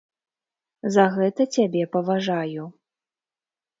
[0.95, 2.63] За гэта цябе паважаю.